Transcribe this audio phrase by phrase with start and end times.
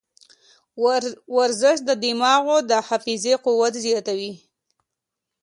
[1.35, 4.31] ورزش د دماغو د حافظې قوت زیاتوي.